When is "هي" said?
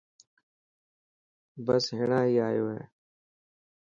2.27-2.35, 2.73-2.81